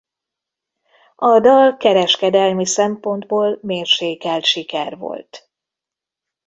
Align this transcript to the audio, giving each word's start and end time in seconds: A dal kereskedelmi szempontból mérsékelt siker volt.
A 1.15 1.39
dal 1.39 1.77
kereskedelmi 1.77 2.65
szempontból 2.65 3.59
mérsékelt 3.61 4.43
siker 4.43 4.97
volt. 4.97 5.49